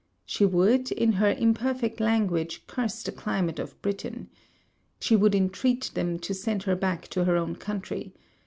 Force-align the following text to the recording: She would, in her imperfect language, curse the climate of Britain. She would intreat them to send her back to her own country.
She 0.25 0.47
would, 0.47 0.91
in 0.91 1.11
her 1.11 1.31
imperfect 1.31 1.99
language, 1.99 2.65
curse 2.65 3.03
the 3.03 3.11
climate 3.11 3.59
of 3.59 3.79
Britain. 3.83 4.31
She 4.99 5.15
would 5.15 5.35
intreat 5.35 5.93
them 5.93 6.17
to 6.21 6.33
send 6.33 6.63
her 6.63 6.75
back 6.75 7.07
to 7.09 7.25
her 7.25 7.37
own 7.37 7.55
country. 7.57 8.11